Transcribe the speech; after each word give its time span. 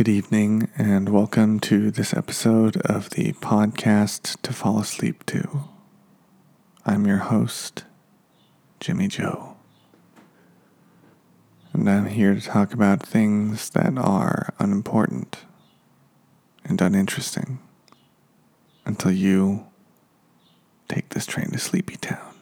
Good 0.00 0.08
evening, 0.08 0.70
and 0.78 1.10
welcome 1.10 1.60
to 1.60 1.90
this 1.90 2.14
episode 2.14 2.78
of 2.78 3.10
the 3.10 3.34
podcast 3.34 4.40
to 4.40 4.54
fall 4.54 4.78
asleep 4.78 5.26
to. 5.26 5.64
I'm 6.86 7.06
your 7.06 7.18
host, 7.18 7.84
Jimmy 8.80 9.08
Joe. 9.08 9.58
And 11.74 11.86
I'm 11.86 12.06
here 12.06 12.34
to 12.34 12.40
talk 12.40 12.72
about 12.72 13.02
things 13.02 13.68
that 13.68 13.98
are 13.98 14.54
unimportant 14.58 15.40
and 16.64 16.80
uninteresting 16.80 17.58
until 18.86 19.10
you 19.10 19.66
take 20.88 21.10
this 21.10 21.26
train 21.26 21.50
to 21.50 21.58
Sleepy 21.58 21.96
Town. 21.96 22.39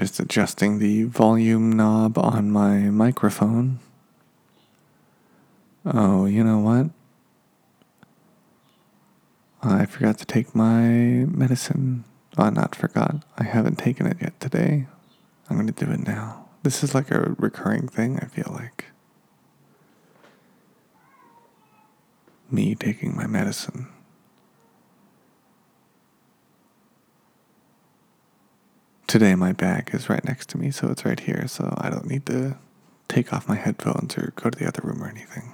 Just 0.00 0.18
adjusting 0.18 0.78
the 0.78 1.02
volume 1.04 1.70
knob 1.70 2.16
on 2.16 2.50
my 2.50 2.78
microphone. 2.88 3.80
Oh, 5.84 6.24
you 6.24 6.42
know 6.42 6.58
what? 6.58 6.86
I 9.62 9.84
forgot 9.84 10.16
to 10.16 10.24
take 10.24 10.54
my 10.54 10.86
medicine. 11.28 12.04
Oh, 12.38 12.48
not 12.48 12.74
forgot. 12.74 13.16
I 13.36 13.44
haven't 13.44 13.76
taken 13.76 14.06
it 14.06 14.16
yet 14.22 14.40
today. 14.40 14.86
I'm 15.50 15.56
going 15.56 15.70
to 15.70 15.84
do 15.84 15.92
it 15.92 16.06
now. 16.06 16.46
This 16.62 16.82
is 16.82 16.94
like 16.94 17.10
a 17.10 17.34
recurring 17.36 17.86
thing, 17.86 18.18
I 18.20 18.24
feel 18.24 18.50
like. 18.54 18.86
Me 22.50 22.74
taking 22.74 23.14
my 23.14 23.26
medicine. 23.26 23.88
Today, 29.10 29.34
my 29.34 29.50
bag 29.50 29.90
is 29.92 30.08
right 30.08 30.24
next 30.24 30.50
to 30.50 30.56
me, 30.56 30.70
so 30.70 30.88
it's 30.88 31.04
right 31.04 31.18
here, 31.18 31.48
so 31.48 31.74
I 31.78 31.90
don't 31.90 32.06
need 32.06 32.26
to 32.26 32.56
take 33.08 33.32
off 33.32 33.48
my 33.48 33.56
headphones 33.56 34.16
or 34.16 34.32
go 34.36 34.50
to 34.50 34.56
the 34.56 34.68
other 34.68 34.82
room 34.84 35.02
or 35.02 35.08
anything. 35.08 35.52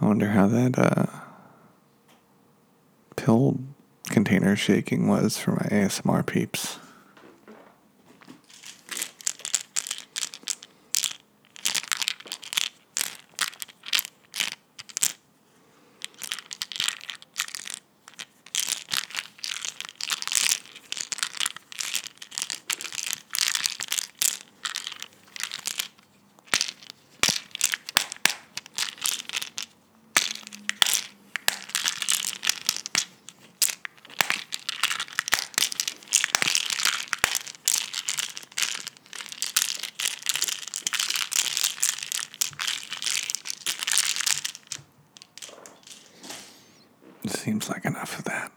I 0.00 0.06
wonder 0.06 0.28
how 0.30 0.46
that 0.46 0.78
uh, 0.78 1.06
pill 3.16 3.58
container 4.10 4.54
shaking 4.54 5.08
was 5.08 5.36
for 5.38 5.52
my 5.52 5.68
ASMR 5.70 6.24
peeps. 6.24 6.78
Seems 47.48 47.70
like 47.70 47.86
enough 47.86 48.18
of 48.18 48.26
that. 48.26 48.52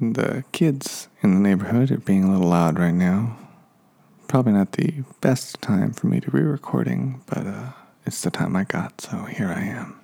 The 0.00 0.44
kids 0.52 1.08
in 1.20 1.34
the 1.34 1.40
neighborhood 1.40 1.90
are 1.90 1.98
being 1.98 2.22
a 2.22 2.30
little 2.30 2.46
loud 2.46 2.78
right 2.78 2.94
now. 2.94 3.36
Probably 4.28 4.52
not 4.52 4.70
the 4.70 5.02
best 5.20 5.60
time 5.60 5.90
for 5.92 6.06
me 6.06 6.20
to 6.20 6.30
be 6.30 6.38
recording, 6.38 7.22
but 7.26 7.44
uh, 7.44 7.72
it's 8.06 8.22
the 8.22 8.30
time 8.30 8.54
I 8.54 8.62
got, 8.62 9.00
so 9.00 9.24
here 9.24 9.48
I 9.48 9.62
am. 9.62 9.98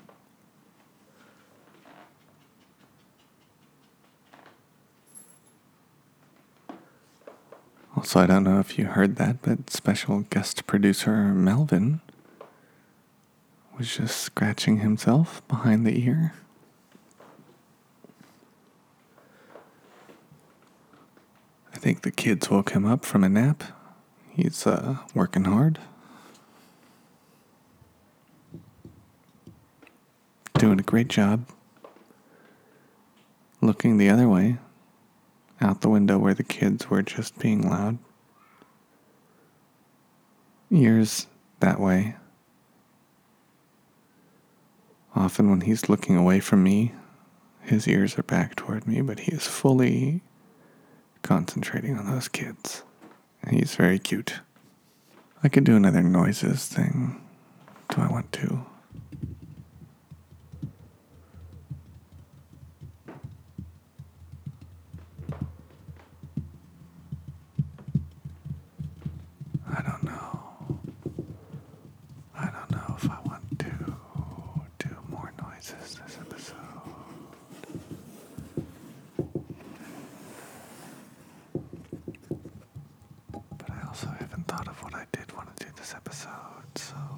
Also, 7.96 8.18
I 8.18 8.26
don't 8.26 8.42
know 8.42 8.58
if 8.58 8.76
you 8.76 8.86
heard 8.86 9.14
that, 9.16 9.40
but 9.42 9.70
special 9.70 10.22
guest 10.30 10.66
producer 10.66 11.32
Melvin 11.32 12.00
was 13.78 13.96
just 13.96 14.20
scratching 14.20 14.78
himself 14.78 15.46
behind 15.48 15.86
the 15.86 16.04
ear. 16.06 16.32
I 21.72 21.78
think 21.78 22.02
the 22.02 22.10
kids 22.10 22.48
woke 22.48 22.70
him 22.70 22.86
up 22.86 23.04
from 23.04 23.24
a 23.24 23.28
nap. 23.28 23.64
He's 24.30 24.66
uh, 24.66 24.98
working 25.14 25.44
hard. 25.44 25.78
Doing 30.56 30.78
a 30.78 30.84
great 30.84 31.08
job. 31.08 31.46
Looking 33.60 33.98
the 33.98 34.08
other 34.10 34.28
way, 34.28 34.58
out 35.60 35.80
the 35.80 35.88
window 35.88 36.18
where 36.18 36.34
the 36.34 36.44
kids 36.44 36.90
were 36.90 37.02
just 37.02 37.38
being 37.38 37.68
loud. 37.68 37.98
Ears 40.70 41.26
that 41.60 41.80
way. 41.80 42.16
Often, 45.16 45.48
when 45.50 45.60
he's 45.62 45.88
looking 45.88 46.16
away 46.16 46.41
from 46.41 46.62
me, 46.62 46.92
his 47.62 47.86
ears 47.88 48.19
are 48.19 48.22
back 48.25 48.56
toward 48.56 48.86
me, 48.86 49.00
but 49.00 49.20
he 49.20 49.32
is 49.32 49.47
fully 49.47 50.22
concentrating 51.22 51.97
on 51.98 52.10
those 52.10 52.28
kids. 52.28 52.82
He's 53.48 53.75
very 53.75 53.98
cute. 53.98 54.41
I 55.42 55.48
could 55.48 55.64
do 55.64 55.76
another 55.76 56.02
noises 56.02 56.66
thing. 56.66 57.20
Do 57.91 58.00
I 58.00 58.08
want 58.08 58.32
to? 58.32 58.64
I 69.69 69.82
don't 69.82 70.02
know. 70.04 70.41
I 72.36 72.46
don't 72.50 72.70
know 72.70 72.94
if 72.96 73.10
I 73.10 73.19
want 73.26 73.58
to 73.58 73.64
do 74.78 74.96
more 75.10 75.32
noises 75.42 75.98
this 76.04 76.19
episode. 76.20 76.56
But 83.58 83.70
I 83.70 83.86
also 83.86 84.06
haven't 84.08 84.44
thought 84.56 84.69
of 84.69 84.82
what 84.84 84.94
I 84.94 85.04
did 85.12 85.32
want 85.34 85.56
to 85.56 85.66
do 85.66 85.72
this 85.76 85.94
episode, 85.94 86.76
so. 86.76 87.13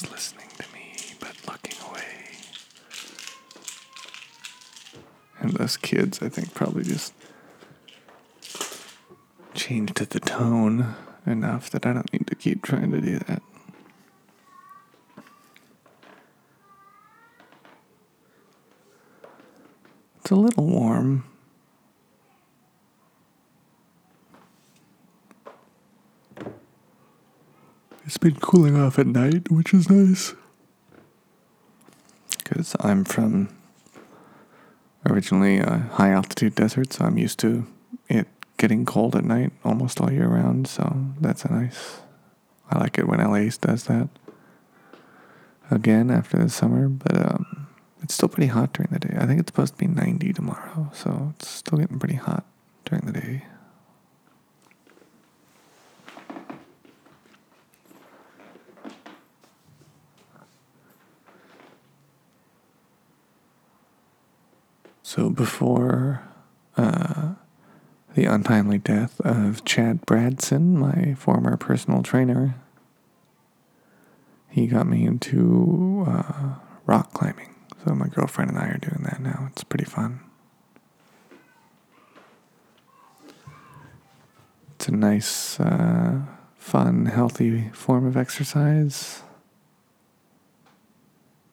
was 0.00 0.10
listening 0.10 0.48
to 0.58 0.64
me 0.72 0.92
but 1.18 1.34
looking 1.46 1.76
away. 1.88 2.02
And 5.40 5.60
us 5.60 5.76
kids, 5.76 6.20
I 6.22 6.28
think, 6.28 6.54
probably 6.54 6.84
just 6.84 7.12
changed 9.54 9.96
the 9.96 10.20
tone 10.20 10.94
enough 11.26 11.70
that 11.70 11.84
I 11.84 11.92
don't 11.92 12.12
need 12.12 12.26
to 12.28 12.34
keep 12.34 12.62
trying 12.62 12.92
to 12.92 13.00
do 13.00 13.18
that. 13.18 13.42
It's 20.20 20.30
a 20.30 20.36
little 20.36 20.66
warm. 20.66 21.24
Been 28.28 28.40
cooling 28.40 28.76
off 28.76 28.98
at 28.98 29.06
night, 29.06 29.50
which 29.50 29.72
is 29.72 29.88
nice. 29.88 30.34
Because 32.36 32.76
I'm 32.80 33.04
from 33.04 33.48
originally 35.06 35.58
a 35.58 35.88
high 35.92 36.10
altitude 36.10 36.54
desert, 36.54 36.92
so 36.92 37.06
I'm 37.06 37.16
used 37.16 37.38
to 37.40 37.66
it 38.08 38.26
getting 38.58 38.84
cold 38.84 39.16
at 39.16 39.24
night 39.24 39.52
almost 39.64 40.00
all 40.00 40.12
year 40.12 40.28
round. 40.28 40.66
So 40.66 41.06
that's 41.20 41.44
a 41.44 41.52
nice. 41.52 42.00
I 42.70 42.78
like 42.78 42.98
it 42.98 43.08
when 43.08 43.20
LA 43.20 43.50
does 43.60 43.84
that. 43.84 44.08
Again 45.70 46.10
after 46.10 46.38
the 46.38 46.48
summer, 46.50 46.88
but 46.88 47.16
um, 47.16 47.68
it's 48.02 48.14
still 48.14 48.28
pretty 48.28 48.48
hot 48.48 48.72
during 48.74 48.90
the 48.90 48.98
day. 48.98 49.16
I 49.18 49.26
think 49.26 49.40
it's 49.40 49.48
supposed 49.50 49.74
to 49.74 49.78
be 49.78 49.86
90 49.86 50.32
tomorrow, 50.32 50.90
so 50.92 51.34
it's 51.36 51.48
still 51.48 51.78
getting 51.78 51.98
pretty 51.98 52.16
hot 52.16 52.44
during 52.84 53.04
the 53.06 53.12
day. 53.12 53.44
So 65.08 65.30
before 65.30 66.22
uh, 66.76 67.30
the 68.14 68.26
untimely 68.26 68.76
death 68.76 69.18
of 69.22 69.64
Chad 69.64 70.04
Bradson, 70.04 70.74
my 70.74 71.14
former 71.14 71.56
personal 71.56 72.02
trainer, 72.02 72.56
he 74.50 74.66
got 74.66 74.86
me 74.86 75.06
into 75.06 76.04
uh, 76.06 76.56
rock 76.84 77.14
climbing. 77.14 77.54
So 77.86 77.94
my 77.94 78.08
girlfriend 78.08 78.50
and 78.50 78.58
I 78.58 78.66
are 78.66 78.76
doing 78.76 79.02
that 79.04 79.18
now. 79.22 79.48
It's 79.50 79.64
pretty 79.64 79.86
fun. 79.86 80.20
It's 84.74 84.88
a 84.88 84.92
nice, 84.92 85.58
uh, 85.58 86.20
fun, 86.58 87.06
healthy 87.06 87.70
form 87.70 88.04
of 88.04 88.14
exercise. 88.14 89.22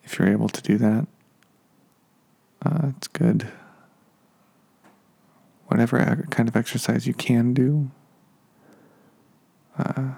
If 0.03 0.19
you're 0.19 0.27
able 0.27 0.49
to 0.49 0.61
do 0.61 0.77
that. 0.79 1.07
Uh, 2.65 2.89
it's 2.97 3.07
good. 3.07 3.47
Whatever 5.67 6.25
kind 6.31 6.50
of 6.50 6.56
exercise 6.56 7.06
you 7.06 7.13
can 7.13 7.53
do, 7.53 7.91
uh, 9.77 10.13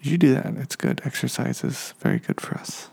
you 0.00 0.16
do 0.16 0.32
that. 0.34 0.46
It's 0.56 0.76
good. 0.76 1.02
Exercise 1.04 1.64
is 1.64 1.94
very 1.98 2.18
good 2.18 2.40
for 2.40 2.56
us. 2.56 2.88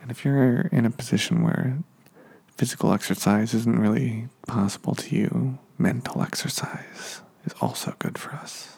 And 0.00 0.10
if 0.10 0.24
you're 0.24 0.62
in 0.72 0.86
a 0.86 0.90
position 0.90 1.42
where 1.42 1.78
physical 2.56 2.92
exercise 2.92 3.52
isn't 3.52 3.78
really 3.78 4.28
possible 4.46 4.94
to 4.94 5.16
you, 5.16 5.58
mental 5.78 6.22
exercise 6.22 7.20
is 7.44 7.52
also 7.60 7.94
good 7.98 8.16
for 8.16 8.32
us. 8.34 8.76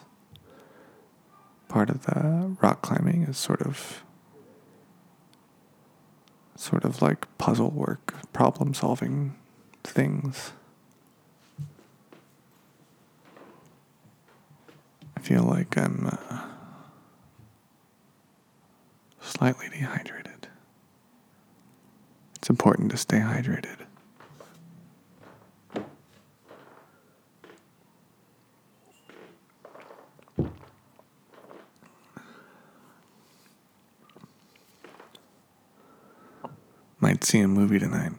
Part 1.69 1.90
of 1.90 2.06
the 2.06 2.56
rock 2.62 2.80
climbing 2.82 3.25
is 3.25 3.36
sort 3.36 3.60
of 3.60 4.02
sort 6.58 6.84
of 6.84 7.00
like 7.00 7.26
puzzle 7.38 7.70
work, 7.70 8.14
problem 8.32 8.75
solving 8.75 9.34
things. 9.84 10.52
I 15.16 15.20
feel 15.20 15.44
like 15.44 15.78
I'm 15.78 16.10
uh, 16.10 16.40
slightly 19.20 19.69
dehydrated. 19.69 20.49
It's 22.37 22.50
important 22.50 22.90
to 22.90 22.96
stay 22.96 23.19
hydrated. 23.19 23.78
Might 37.00 37.22
see 37.38 37.44
a 37.44 37.46
movie 37.46 37.79
tonight. 37.79 38.11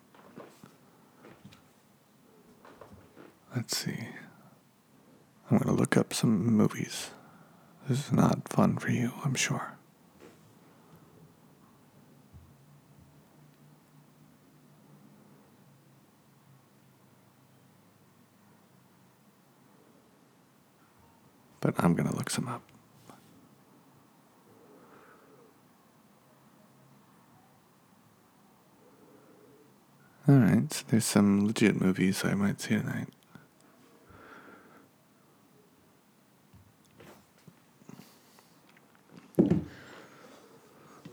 Let's 3.54 3.76
see. 3.76 4.08
I'm 5.52 5.58
going 5.58 5.76
to 5.76 5.76
look 5.76 5.98
up 5.98 6.14
some 6.14 6.46
movies. 6.56 7.10
This 7.90 8.06
is 8.06 8.12
not 8.14 8.48
fun 8.48 8.78
for 8.78 8.92
you, 8.92 9.12
I'm 9.26 9.36
sure. 9.36 9.74
But 21.60 21.74
I'm 21.80 21.94
going 21.94 22.08
to 22.08 22.16
look 22.16 22.30
some 22.30 22.48
up. 22.48 22.62
Alright, 30.30 30.72
so 30.72 30.86
there's 30.90 31.06
some 31.06 31.48
legit 31.48 31.82
movies 31.82 32.24
I 32.24 32.36
might 32.36 32.62
see 32.62 32.76
tonight. 32.76 33.08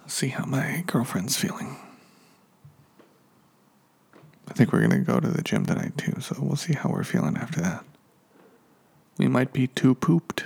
See 0.07 0.29
how 0.29 0.45
my 0.45 0.85
girlfriend's 0.87 1.35
feeling. 1.35 1.77
I 4.49 4.53
think 4.53 4.71
we're 4.71 4.83
gonna 4.83 4.99
go 4.99 5.19
to 5.19 5.29
the 5.29 5.41
gym 5.41 5.65
tonight 5.65 5.97
too, 5.97 6.21
so 6.21 6.37
we'll 6.39 6.57
see 6.57 6.75
how 6.75 6.91
we're 6.91 7.03
feeling 7.03 7.39
after 7.39 7.63
that. 7.63 7.87
We 9.17 9.29
might 9.29 9.51
be 9.51 9.69
too 9.69 9.95
pooped. 9.95 10.45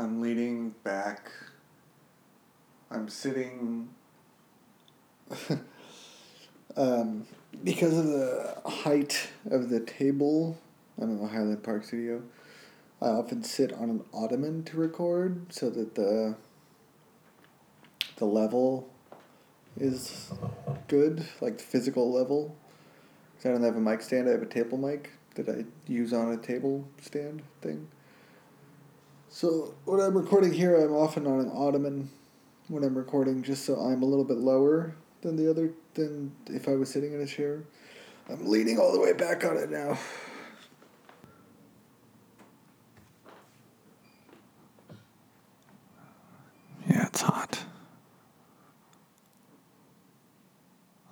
I'm 0.00 0.22
leaning 0.22 0.74
back. 0.82 1.30
I'm 2.90 3.10
sitting. 3.10 3.90
um, 6.76 7.26
because 7.62 7.98
of 7.98 8.06
the 8.06 8.62
height 8.64 9.28
of 9.50 9.68
the 9.68 9.80
table, 9.80 10.58
I'm 11.00 11.10
in 11.10 11.20
the 11.20 11.28
Highland 11.28 11.62
Park 11.62 11.84
studio. 11.84 12.22
I 13.02 13.08
often 13.08 13.42
sit 13.42 13.72
on 13.72 13.90
an 13.90 14.04
ottoman 14.12 14.62
to 14.64 14.76
record 14.76 15.52
so 15.52 15.70
that 15.70 15.94
the 15.94 16.36
the 18.16 18.26
level 18.26 18.88
is 19.78 20.30
good, 20.88 21.26
like 21.40 21.56
the 21.58 21.64
physical 21.64 22.12
level. 22.12 22.54
Because 23.32 23.48
I 23.48 23.52
don't 23.52 23.64
have 23.64 23.76
a 23.76 23.80
mic 23.80 24.02
stand, 24.02 24.28
I 24.28 24.32
have 24.32 24.42
a 24.42 24.46
table 24.46 24.76
mic 24.76 25.10
that 25.36 25.48
I 25.48 25.64
use 25.90 26.12
on 26.12 26.32
a 26.32 26.36
table 26.36 26.86
stand 27.00 27.42
thing. 27.62 27.88
So 29.30 29.74
when 29.84 30.00
I'm 30.00 30.16
recording 30.16 30.52
here, 30.52 30.76
I'm 30.76 30.92
often 30.92 31.26
on 31.26 31.40
an 31.40 31.50
ottoman 31.54 32.10
when 32.68 32.84
I'm 32.84 32.96
recording, 32.96 33.42
just 33.42 33.64
so 33.64 33.76
I'm 33.76 34.02
a 34.02 34.06
little 34.06 34.24
bit 34.24 34.38
lower 34.38 34.94
than 35.22 35.36
the 35.36 35.48
other 35.48 35.72
than 35.94 36.32
if 36.46 36.68
I 36.68 36.72
was 36.72 36.90
sitting 36.90 37.12
in 37.12 37.20
a 37.20 37.26
chair. 37.26 37.62
I'm 38.28 38.48
leaning 38.48 38.78
all 38.78 38.92
the 38.92 39.00
way 39.00 39.12
back 39.12 39.44
on 39.44 39.56
it 39.56 39.70
now. 39.70 39.98
Yeah, 46.88 47.06
it's 47.06 47.20
hot. 47.22 47.64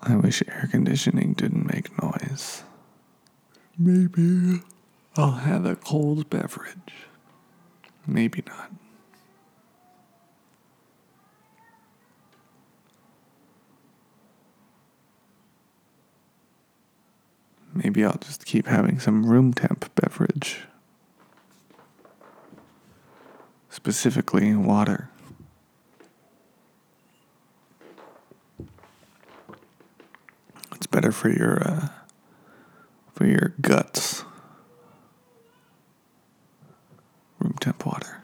I 0.02 0.16
wish 0.16 0.42
air 0.48 0.68
conditioning 0.70 1.34
didn't 1.34 1.66
make 1.66 2.00
noise. 2.02 2.62
Maybe 3.78 4.62
I'll 5.16 5.32
have 5.32 5.66
a 5.66 5.76
cold 5.76 6.30
beverage. 6.30 6.94
Maybe 8.06 8.42
not. 8.46 8.70
Maybe 17.84 18.04
I'll 18.04 18.18
just 18.18 18.44
keep 18.44 18.66
having 18.66 18.98
some 18.98 19.24
room 19.24 19.54
temp 19.54 19.94
beverage. 19.94 20.62
Specifically, 23.70 24.52
water. 24.56 25.10
It's 30.74 30.88
better 30.88 31.12
for 31.12 31.28
your 31.28 31.62
uh, 31.62 31.88
for 33.14 33.26
your 33.26 33.54
guts. 33.60 34.24
Room 37.38 37.54
temp 37.60 37.86
water. 37.86 38.22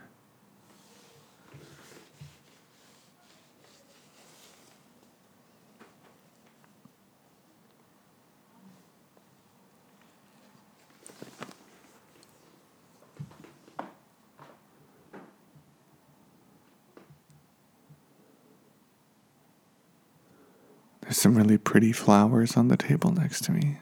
There's 21.05 21.14
some 21.25 21.39
really 21.39 21.57
pretty 21.57 21.91
flowers 21.91 22.55
on 22.55 22.69
the 22.69 22.77
table 22.77 23.11
next 23.11 23.45
to 23.45 23.51
me. 23.51 23.79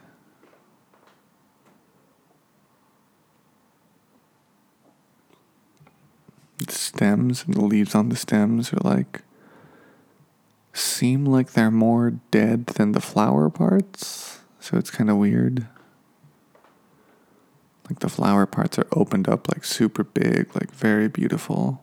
The 6.58 6.70
stems 6.70 7.42
and 7.44 7.54
the 7.54 7.64
leaves 7.64 7.96
on 7.96 8.10
the 8.10 8.16
stems 8.16 8.72
are 8.72 8.78
like 8.84 9.22
seem 10.72 11.24
like 11.24 11.54
they're 11.54 11.72
more 11.72 12.12
dead 12.30 12.66
than 12.66 12.92
the 12.92 13.00
flower 13.00 13.50
parts. 13.50 14.38
So 14.60 14.78
it's 14.78 14.92
kind 14.92 15.10
of 15.10 15.16
weird. 15.16 15.66
Like 17.90 17.98
the 17.98 18.08
flower 18.08 18.46
parts 18.46 18.78
are 18.78 18.86
opened 18.92 19.28
up 19.28 19.48
like 19.48 19.64
super 19.64 20.04
big, 20.04 20.54
like 20.54 20.70
very 20.70 21.08
beautiful, 21.08 21.82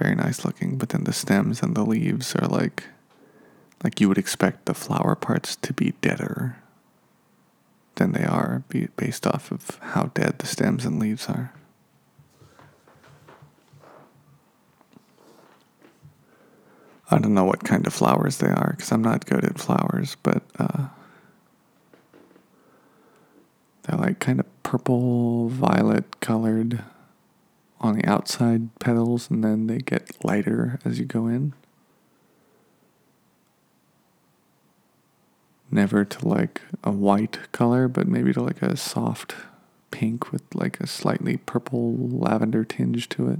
very 0.00 0.16
nice 0.16 0.44
looking. 0.44 0.78
But 0.78 0.88
then 0.88 1.04
the 1.04 1.12
stems 1.12 1.62
and 1.62 1.76
the 1.76 1.84
leaves 1.84 2.34
are 2.34 2.48
like, 2.48 2.82
like 3.82 4.00
you 4.00 4.08
would 4.08 4.18
expect 4.18 4.66
the 4.66 4.74
flower 4.74 5.14
parts 5.14 5.56
to 5.56 5.72
be 5.72 5.94
deader 6.00 6.56
than 7.96 8.12
they 8.12 8.24
are, 8.24 8.62
based 8.96 9.26
off 9.26 9.50
of 9.50 9.78
how 9.80 10.10
dead 10.14 10.38
the 10.38 10.46
stems 10.46 10.84
and 10.84 10.98
leaves 11.00 11.28
are. 11.28 11.52
I 17.10 17.18
don't 17.18 17.34
know 17.34 17.44
what 17.44 17.64
kind 17.64 17.86
of 17.86 17.94
flowers 17.94 18.36
they 18.36 18.48
are 18.48 18.74
because 18.76 18.92
I'm 18.92 19.02
not 19.02 19.24
good 19.24 19.44
at 19.44 19.58
flowers, 19.58 20.16
but 20.22 20.42
uh, 20.58 20.88
they're 23.82 23.98
like 23.98 24.18
kind 24.18 24.40
of 24.40 24.62
purple 24.62 25.48
violet 25.48 26.20
colored 26.20 26.84
on 27.80 27.96
the 27.96 28.06
outside 28.06 28.78
petals, 28.78 29.30
and 29.30 29.42
then 29.42 29.68
they 29.68 29.78
get 29.78 30.22
lighter 30.24 30.78
as 30.84 30.98
you 30.98 31.06
go 31.06 31.26
in. 31.28 31.54
Never 35.70 36.04
to 36.04 36.28
like 36.28 36.62
a 36.82 36.90
white 36.90 37.52
color, 37.52 37.88
but 37.88 38.08
maybe 38.08 38.32
to 38.32 38.42
like 38.42 38.62
a 38.62 38.76
soft 38.76 39.34
pink 39.90 40.32
with 40.32 40.42
like 40.54 40.80
a 40.80 40.86
slightly 40.86 41.36
purple 41.36 41.94
lavender 41.96 42.64
tinge 42.64 43.08
to 43.10 43.28
it. 43.28 43.38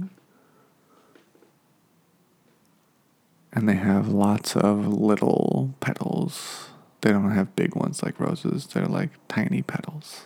and 3.51 3.67
they 3.67 3.75
have 3.75 4.07
lots 4.07 4.55
of 4.55 4.87
little 4.87 5.73
petals. 5.79 6.69
They 7.01 7.11
don't 7.11 7.31
have 7.31 7.55
big 7.55 7.75
ones 7.75 8.03
like 8.03 8.19
roses, 8.19 8.67
they're 8.67 8.85
like 8.85 9.11
tiny 9.27 9.61
petals. 9.61 10.23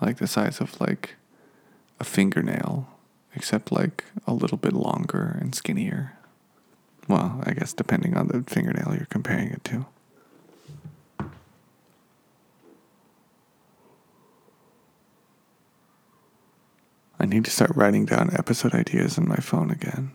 Like 0.00 0.18
the 0.18 0.26
size 0.26 0.60
of 0.60 0.80
like 0.80 1.16
a 1.98 2.04
fingernail, 2.04 2.88
except 3.34 3.72
like 3.72 4.04
a 4.26 4.32
little 4.32 4.58
bit 4.58 4.72
longer 4.72 5.38
and 5.40 5.54
skinnier. 5.54 6.17
Well, 7.08 7.40
I 7.44 7.52
guess 7.52 7.72
depending 7.72 8.16
on 8.16 8.28
the 8.28 8.44
fingernail 8.46 8.94
you're 8.94 9.06
comparing 9.06 9.48
it 9.48 9.64
to. 9.64 9.86
I 17.20 17.26
need 17.26 17.44
to 17.46 17.50
start 17.50 17.74
writing 17.74 18.04
down 18.04 18.30
episode 18.32 18.74
ideas 18.74 19.18
in 19.18 19.26
my 19.26 19.36
phone 19.36 19.70
again. 19.70 20.12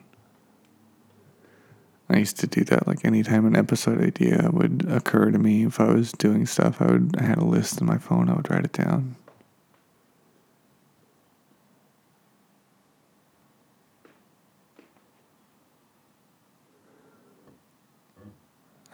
I 2.10 2.18
used 2.18 2.40
to 2.40 2.48
do 2.48 2.64
that 2.66 2.88
like 2.88 3.04
anytime 3.04 3.46
an 3.46 3.56
episode 3.56 4.02
idea 4.02 4.50
would 4.54 4.86
occur 4.88 5.32
to 5.32 5.40
me 5.40 5.66
if 5.66 5.80
I 5.80 5.92
was 5.92 6.12
doing 6.12 6.46
stuff, 6.46 6.82
I 6.82 6.86
would 6.86 7.16
I 7.18 7.24
had 7.24 7.40
a 7.40 7.44
list 7.44 7.82
in 7.82 7.88
my 7.88 7.98
phone, 7.98 8.30
I 8.30 8.36
would 8.36 8.50
write 8.50 8.66
it 8.66 8.72
down. 8.72 9.16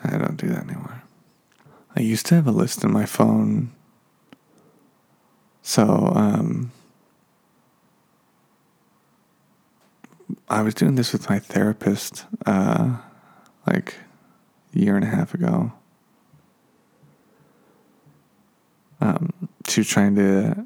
I 0.03 0.17
don't 0.17 0.37
do 0.37 0.47
that 0.47 0.63
anymore. 0.63 1.03
I 1.99 2.01
used 2.01 2.27
to 2.27 2.35
have 2.35 2.47
a 2.47 2.51
list 2.51 2.85
in 2.85 2.93
my 2.93 3.05
phone. 3.05 3.71
So, 5.61 6.13
um, 6.15 6.71
I 10.49 10.61
was 10.61 10.73
doing 10.73 10.95
this 10.95 11.11
with 11.11 11.29
my 11.29 11.39
therapist 11.39 12.25
uh, 12.45 12.95
like 13.67 13.95
a 14.73 14.79
year 14.79 14.95
and 14.95 15.03
a 15.03 15.09
half 15.09 15.33
ago. 15.33 15.73
Um, 19.01 19.33
she 19.67 19.81
was 19.81 19.89
trying 19.89 20.15
to 20.15 20.65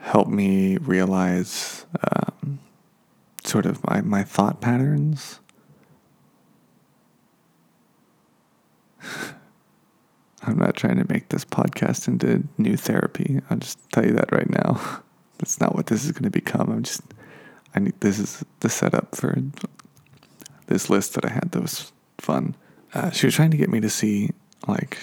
help 0.00 0.28
me 0.28 0.78
realize 0.78 1.84
um, 2.10 2.58
sort 3.44 3.66
of 3.66 3.86
my, 3.86 4.00
my 4.00 4.22
thought 4.22 4.62
patterns. 4.62 5.40
I'm 10.48 10.58
not 10.58 10.76
trying 10.76 10.96
to 10.96 11.12
make 11.12 11.28
this 11.28 11.44
podcast 11.44 12.08
into 12.08 12.42
new 12.56 12.76
therapy. 12.76 13.40
I'll 13.50 13.58
just 13.58 13.78
tell 13.90 14.04
you 14.04 14.12
that 14.12 14.32
right 14.32 14.48
now. 14.48 14.80
That's 15.38 15.60
not 15.60 15.74
what 15.74 15.86
this 15.86 16.04
is 16.04 16.12
going 16.12 16.24
to 16.24 16.30
become. 16.30 16.70
I'm 16.70 16.82
just 16.82 17.02
I 17.74 17.80
need 17.80 18.00
this 18.00 18.18
is 18.18 18.44
the 18.60 18.68
setup 18.68 19.14
for 19.14 19.36
this 20.66 20.88
list 20.90 21.14
that 21.14 21.24
I 21.24 21.30
had 21.30 21.52
that 21.52 21.62
was 21.62 21.92
fun. 22.18 22.56
Uh, 22.94 23.10
she 23.10 23.26
was 23.26 23.34
trying 23.34 23.50
to 23.50 23.56
get 23.56 23.68
me 23.68 23.80
to 23.80 23.90
see 23.90 24.30
like 24.66 24.98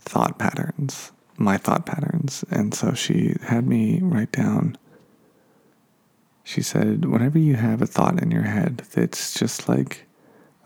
thought 0.00 0.38
patterns, 0.38 1.10
my 1.38 1.56
thought 1.56 1.86
patterns, 1.86 2.44
and 2.50 2.74
so 2.74 2.92
she 2.92 3.34
had 3.42 3.66
me 3.66 4.00
write 4.02 4.32
down. 4.32 4.76
She 6.44 6.62
said, 6.62 7.06
whenever 7.06 7.38
you 7.38 7.54
have 7.56 7.82
a 7.82 7.86
thought 7.86 8.22
in 8.22 8.30
your 8.30 8.42
head 8.42 8.82
that's 8.92 9.34
just 9.34 9.68
like 9.68 10.05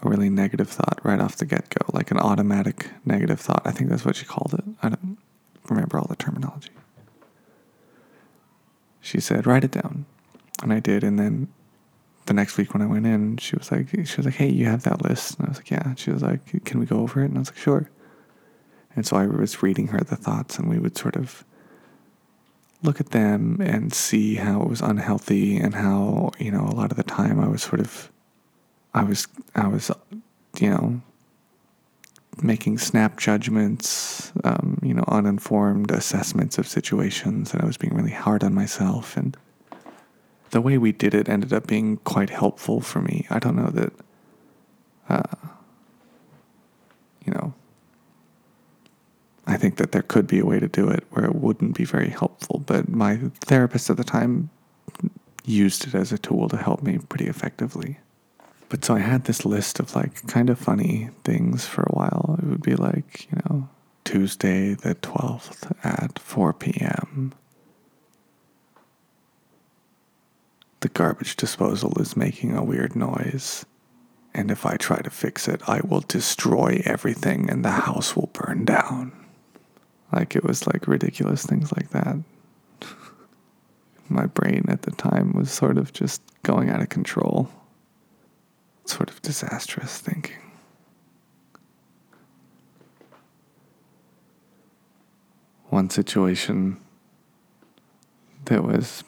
a 0.02 0.09
really 0.09 0.30
negative 0.30 0.69
thought 0.69 0.99
right 1.02 1.21
off 1.21 1.37
the 1.37 1.45
get 1.45 1.69
go, 1.71 1.85
like 1.92 2.11
an 2.11 2.19
automatic 2.19 2.90
negative 3.04 3.40
thought. 3.40 3.62
I 3.64 3.71
think 3.71 3.90
that's 3.90 4.04
what 4.04 4.16
she 4.16 4.25
called 4.25 4.54
it. 4.59 4.64
I 4.83 4.90
don't 4.90 5.19
remember 5.69 5.99
all 5.99 6.07
the 6.09 6.16
terminology. 6.16 6.71
She 9.00 9.21
said, 9.21 9.47
write 9.47 9.64
it 9.64 9.73
down 9.73 10.07
and 10.62 10.73
I 10.73 10.80
did. 10.80 11.04
And 11.04 11.19
then 11.19 11.49
the 12.26 12.35
next 12.35 12.57
week 12.57 12.75
when 12.75 12.83
I 12.83 12.87
went 12.87 13.07
in, 13.07 13.38
she 13.38 13.57
was 13.57 13.73
like, 13.73 13.88
she 13.90 14.16
was 14.16 14.25
like, 14.26 14.35
hey, 14.35 14.49
you 14.49 14.66
have 14.66 14.83
that 14.85 15.02
list? 15.02 15.38
And 15.38 15.47
I 15.47 15.50
was 15.50 15.59
like, 15.59 15.71
yeah. 15.71 15.95
She 15.95 16.11
was 16.11 16.23
like, 16.23 16.64
can 16.64 16.80
we 16.80 16.87
go 16.87 17.00
over 17.00 17.23
it? 17.23 17.26
And 17.26 17.37
I 17.37 17.40
was 17.40 17.50
like, 17.50 17.59
sure. 17.59 17.90
And 18.95 19.07
so 19.07 19.16
I 19.16 19.26
was 19.26 19.62
reading 19.62 19.88
her 19.88 19.99
the 19.99 20.16
thoughts, 20.16 20.59
and 20.59 20.69
we 20.69 20.78
would 20.78 20.99
sort 20.99 21.16
of 21.16 21.45
look 22.83 23.00
at 23.00 23.11
them 23.11 23.61
and 23.61 23.95
see 23.95 24.35
how 24.37 24.62
it 24.62 24.69
was 24.69 24.80
unhealthy 24.80 25.57
and 25.57 25.75
how 25.75 26.33
you 26.38 26.50
know 26.50 26.66
a 26.66 26.75
lot 26.75 26.90
of 26.90 26.97
the 26.97 27.04
time 27.04 27.38
I 27.38 27.47
was 27.47 27.62
sort 27.62 27.80
of, 27.80 28.11
I 28.94 29.04
was 29.04 29.28
I 29.54 29.68
was, 29.68 29.90
you 30.59 30.70
know, 30.70 31.00
making 32.42 32.78
snap 32.78 33.18
judgments, 33.18 34.32
um, 34.44 34.78
you 34.82 34.94
know, 34.94 35.04
uninformed 35.09 35.90
assessments 35.90 36.59
of 36.59 36.66
situations, 36.66 37.52
and 37.52 37.62
I 37.62 37.66
was 37.66 37.76
being 37.76 37.94
really 37.94 38.11
hard 38.11 38.42
on 38.42 38.54
myself 38.54 39.16
and 39.16 39.37
the 40.50 40.61
way 40.61 40.78
we 40.78 40.92
did 40.92 41.14
it 41.14 41.28
ended 41.28 41.52
up 41.52 41.66
being 41.66 41.97
quite 41.99 42.30
helpful 42.30 42.80
for 42.80 43.00
me. 43.00 43.26
I 43.30 43.38
don't 43.38 43.56
know 43.56 43.70
that, 43.70 43.92
uh, 45.09 45.37
you 47.25 47.32
know, 47.32 47.54
I 49.47 49.56
think 49.56 49.76
that 49.76 49.92
there 49.92 50.02
could 50.02 50.26
be 50.26 50.38
a 50.38 50.44
way 50.47 50.61
to 50.61 50.68
do 50.68 50.88
it 50.88 51.04
where 51.11 51.25
it 51.25 51.35
wouldn't 51.35 51.76
be 51.76 51.85
very 51.85 52.09
helpful, 52.09 52.62
but 52.66 52.88
my 52.88 53.16
therapist 53.40 53.90
at 53.90 53.97
the 53.97 54.04
time 54.04 54.50
used 55.44 55.87
it 55.87 55.94
as 55.94 56.12
a 56.12 56.18
tool 56.18 56.49
to 56.49 56.56
help 56.56 56.82
me 56.82 56.99
pretty 56.99 57.26
effectively. 57.26 57.99
But 58.70 58.84
so 58.84 58.94
I 58.94 59.00
had 59.00 59.24
this 59.24 59.44
list 59.44 59.80
of 59.80 59.94
like 59.96 60.26
kind 60.28 60.48
of 60.48 60.58
funny 60.58 61.10
things 61.24 61.66
for 61.66 61.82
a 61.82 61.92
while. 61.92 62.36
It 62.40 62.46
would 62.46 62.62
be 62.62 62.76
like, 62.76 63.26
you 63.30 63.38
know, 63.44 63.68
Tuesday 64.04 64.74
the 64.74 64.94
12th 64.94 65.72
at 65.84 66.20
4 66.20 66.52
p.m. 66.54 67.34
The 70.80 70.88
garbage 70.88 71.34
disposal 71.34 72.00
is 72.00 72.16
making 72.16 72.56
a 72.56 72.62
weird 72.62 72.94
noise. 72.94 73.66
And 74.32 74.52
if 74.52 74.64
I 74.64 74.76
try 74.76 75.00
to 75.00 75.10
fix 75.10 75.48
it, 75.48 75.60
I 75.68 75.80
will 75.80 76.04
destroy 76.06 76.80
everything 76.84 77.50
and 77.50 77.64
the 77.64 77.72
house 77.72 78.14
will 78.14 78.30
burn 78.32 78.64
down. 78.64 79.12
Like 80.12 80.36
it 80.36 80.44
was 80.44 80.68
like 80.68 80.86
ridiculous 80.86 81.44
things 81.44 81.72
like 81.72 81.90
that. 81.90 82.18
My 84.08 84.26
brain 84.26 84.66
at 84.68 84.82
the 84.82 84.92
time 84.92 85.32
was 85.32 85.50
sort 85.50 85.76
of 85.76 85.92
just 85.92 86.22
going 86.44 86.70
out 86.70 86.80
of 86.80 86.88
control. 86.88 87.50
Sort 88.90 89.09
of 89.09 89.23
disastrous 89.23 89.99
thinking. 89.99 90.50
One 95.68 95.88
situation 95.90 96.80
that 98.47 98.64
was 98.64 99.04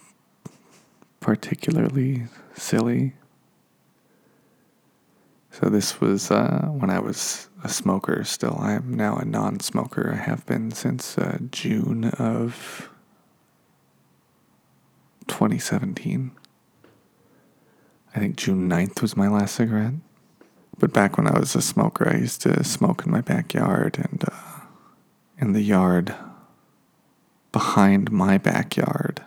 particularly 1.18 2.26
silly. 2.54 3.14
So, 5.50 5.68
this 5.68 6.00
was 6.00 6.30
uh, 6.30 6.68
when 6.68 6.88
I 6.88 7.00
was 7.00 7.48
a 7.64 7.68
smoker 7.68 8.22
still. 8.22 8.58
I 8.60 8.74
am 8.74 8.94
now 8.94 9.16
a 9.16 9.24
non 9.24 9.58
smoker. 9.58 10.12
I 10.12 10.22
have 10.22 10.46
been 10.46 10.70
since 10.70 11.18
uh, 11.18 11.38
June 11.50 12.04
of 12.04 12.88
2017. 15.26 16.30
I 18.14 18.18
think 18.18 18.36
June 18.36 18.68
9th 18.68 19.00
was 19.00 19.16
my 19.16 19.28
last 19.28 19.54
cigarette. 19.54 19.94
But 20.78 20.92
back 20.92 21.16
when 21.16 21.26
I 21.26 21.38
was 21.38 21.54
a 21.54 21.62
smoker, 21.62 22.08
I 22.08 22.18
used 22.18 22.42
to 22.42 22.64
smoke 22.64 23.04
in 23.04 23.12
my 23.12 23.20
backyard 23.20 23.98
and 23.98 24.24
uh, 24.26 24.60
in 25.38 25.52
the 25.52 25.62
yard 25.62 26.14
behind 27.52 28.10
my 28.10 28.38
backyard. 28.38 29.22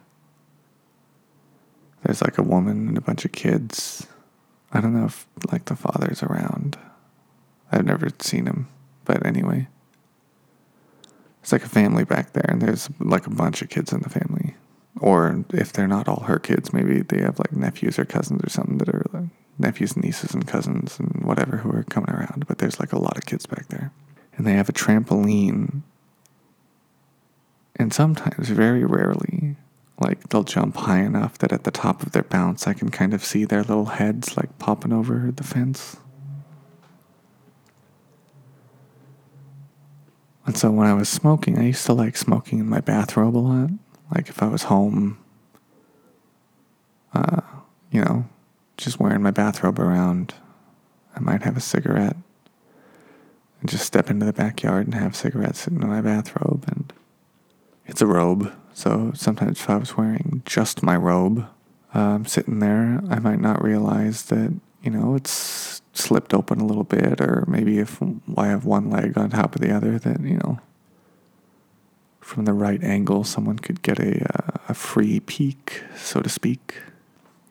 There's 2.03 2.21
like 2.21 2.37
a 2.37 2.43
woman 2.43 2.89
and 2.89 2.97
a 2.97 3.01
bunch 3.01 3.25
of 3.25 3.31
kids. 3.31 4.05
I 4.71 4.81
don't 4.81 4.93
know 4.93 5.05
if 5.05 5.27
like 5.51 5.65
the 5.65 5.75
father's 5.75 6.21
around. 6.21 6.77
I've 7.71 7.85
never 7.85 8.09
seen 8.19 8.45
him, 8.45 8.67
but 9.05 9.25
anyway. 9.25 9.67
It's 11.41 11.51
like 11.51 11.63
a 11.63 11.69
family 11.69 12.03
back 12.03 12.33
there, 12.33 12.45
and 12.49 12.61
there's 12.61 12.89
like 12.99 13.27
a 13.27 13.31
bunch 13.31 13.61
of 13.61 13.69
kids 13.69 13.93
in 13.93 14.01
the 14.01 14.09
family. 14.09 14.55
Or 14.99 15.43
if 15.53 15.73
they're 15.73 15.87
not 15.87 16.07
all 16.07 16.21
her 16.21 16.39
kids, 16.39 16.71
maybe 16.71 17.01
they 17.01 17.21
have 17.21 17.39
like 17.39 17.51
nephews 17.51 17.99
or 17.99 18.05
cousins 18.05 18.41
or 18.43 18.49
something 18.49 18.77
that 18.77 18.89
are 18.89 19.05
like 19.11 19.29
nephews 19.57 19.97
nieces 19.97 20.33
and 20.33 20.47
cousins 20.47 20.99
and 20.99 21.23
whatever 21.23 21.57
who 21.57 21.71
are 21.71 21.83
coming 21.83 22.09
around. 22.09 22.45
But 22.47 22.59
there's 22.59 22.79
like 22.79 22.93
a 22.93 22.99
lot 22.99 23.17
of 23.17 23.25
kids 23.25 23.45
back 23.45 23.67
there. 23.67 23.91
And 24.37 24.45
they 24.45 24.53
have 24.53 24.69
a 24.69 24.73
trampoline. 24.73 25.81
And 27.77 27.93
sometimes, 27.93 28.49
very 28.49 28.85
rarely, 28.85 29.57
like 29.99 30.29
they'll 30.29 30.43
jump 30.43 30.77
high 30.77 31.01
enough 31.01 31.37
that 31.39 31.51
at 31.51 31.63
the 31.63 31.71
top 31.71 32.03
of 32.03 32.11
their 32.11 32.23
bounce, 32.23 32.67
I 32.67 32.73
can 32.73 32.89
kind 32.89 33.13
of 33.13 33.23
see 33.23 33.43
their 33.45 33.63
little 33.63 33.85
heads 33.85 34.37
like 34.37 34.57
popping 34.59 34.93
over 34.93 35.31
the 35.35 35.43
fence. 35.43 35.97
And 40.45 40.57
so 40.57 40.69
when 40.71 40.87
I 40.87 40.93
was 40.93 41.09
smoking, 41.09 41.57
I 41.57 41.63
used 41.63 41.85
to 41.87 41.93
like 41.93 42.15
smoking 42.15 42.59
in 42.59 42.67
my 42.67 42.79
bathrobe 42.79 43.35
a 43.35 43.39
lot. 43.39 43.69
Like 44.15 44.29
if 44.29 44.41
I 44.41 44.48
was 44.48 44.63
home, 44.63 45.17
uh, 47.13 47.41
you 47.91 48.01
know, 48.01 48.25
just 48.77 49.00
wearing 49.00 49.22
my 49.22 49.31
bathrobe 49.31 49.77
around, 49.77 50.34
I 51.15 51.19
might 51.19 51.43
have 51.43 51.57
a 51.57 51.62
cigarette 51.62 52.15
and 53.60 53.69
just 53.69 53.86
step 53.86 54.10
into 54.10 54.25
the 54.25 54.34
backyard 54.34 54.86
and 54.86 54.95
have 54.95 55.15
cigarettes 55.15 55.60
sitting 55.60 55.81
in 55.81 55.89
my 55.89 56.01
bathrobe. 56.01 56.63
And 56.67 56.93
it's 57.86 58.01
a 58.01 58.07
robe. 58.07 58.53
So 58.74 59.12
sometimes 59.13 59.60
if 59.60 59.69
I 59.69 59.75
was 59.75 59.98
wearing 59.98 60.41
just 60.45 60.81
my 60.81 60.95
robe, 60.95 61.45
um, 61.93 62.25
sitting 62.25 62.60
there, 62.60 63.01
I 63.10 63.19
might 63.19 63.39
not 63.41 63.63
realize 63.63 64.24
that, 64.24 64.53
you 64.81 64.91
know, 64.91 65.15
it's 65.15 65.81
slipped 65.93 66.34
open 66.34 66.60
a 66.60 66.65
little 66.65 66.84
bit, 66.84 67.19
or 67.19 67.45
maybe 67.48 67.79
if 67.79 68.01
I 68.38 68.48
have 68.48 68.65
one 68.65 68.89
leg 68.89 69.17
on 69.17 69.29
top 69.29 69.55
of 69.55 69.62
the 69.62 69.72
other, 69.75 70.00
that, 70.00 70.22
you 70.22 70.38
know, 70.38 70.60
from 72.25 72.46
the 72.46 72.53
right 72.53 72.84
angle, 72.84 73.24
someone 73.24 73.60
could 73.60 73.84
get 73.84 74.00
a, 74.00 74.25
uh, 74.34 74.58
a 74.67 74.74
free 74.74 75.20
peek, 75.20 75.84
so 75.96 76.22
to 76.22 76.27
speak. 76.27 76.75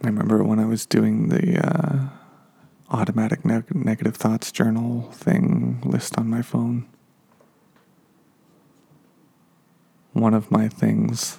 I 0.03 0.09
remember 0.09 0.43
when 0.43 0.59
I 0.59 0.67
was 0.67 0.85
doing 0.85 1.29
the 1.29 1.65
uh, 1.65 2.09
automatic 2.91 3.45
ne- 3.45 3.63
negative 3.73 4.17
thoughts 4.17 4.51
journal 4.51 5.13
thing 5.13 5.81
list 5.85 6.19
on 6.19 6.29
my 6.29 6.43
phone. 6.43 6.89
One 10.13 10.35
of 10.35 10.51
my 10.51 10.69
things, 10.69 11.39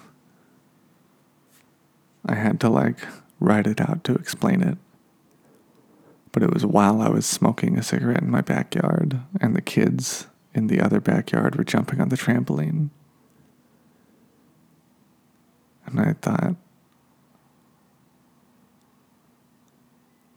I 2.25 2.35
had 2.35 2.61
to 2.61 2.69
like 2.69 2.99
write 3.41 3.67
it 3.67 3.81
out 3.81 4.05
to 4.05 4.15
explain 4.15 4.61
it. 4.61 4.77
But 6.31 6.41
it 6.41 6.53
was 6.53 6.65
while 6.65 7.01
I 7.01 7.09
was 7.09 7.25
smoking 7.25 7.77
a 7.77 7.83
cigarette 7.83 8.23
in 8.23 8.31
my 8.31 8.41
backyard, 8.41 9.19
and 9.41 9.57
the 9.57 9.61
kids 9.61 10.27
in 10.53 10.67
the 10.67 10.79
other 10.79 11.01
backyard 11.01 11.57
were 11.57 11.65
jumping 11.65 11.99
on 11.99 12.07
the 12.07 12.15
trampoline. 12.17 12.91
And 15.85 15.99
I 15.99 16.13
thought, 16.13 16.55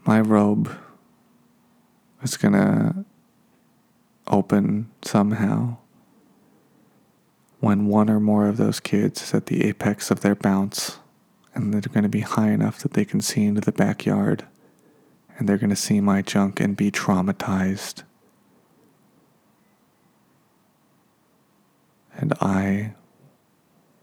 my 0.04 0.20
robe 0.20 0.70
is 2.22 2.36
gonna 2.36 3.04
open 4.26 4.90
somehow 5.02 5.76
when 7.60 7.86
one 7.86 8.08
or 8.08 8.20
more 8.20 8.46
of 8.46 8.56
those 8.56 8.80
kids 8.80 9.22
is 9.22 9.34
at 9.34 9.46
the 9.46 9.64
apex 9.64 10.10
of 10.10 10.20
their 10.20 10.34
bounce 10.34 10.98
and 11.54 11.72
they're 11.72 11.80
going 11.80 12.04
to 12.04 12.08
be 12.08 12.20
high 12.20 12.50
enough 12.50 12.78
that 12.78 12.92
they 12.92 13.04
can 13.04 13.20
see 13.20 13.44
into 13.44 13.60
the 13.60 13.72
backyard 13.72 14.46
and 15.36 15.48
they're 15.48 15.58
going 15.58 15.70
to 15.70 15.76
see 15.76 16.00
my 16.00 16.22
junk 16.22 16.60
and 16.60 16.76
be 16.76 16.90
traumatized. 16.90 18.02
And 22.16 22.32
I 22.40 22.94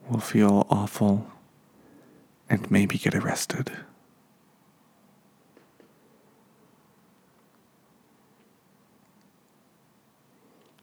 will 0.09 0.19
feel 0.19 0.65
awful 0.69 1.27
and 2.49 2.69
maybe 2.69 2.97
get 2.97 3.15
arrested. 3.15 3.71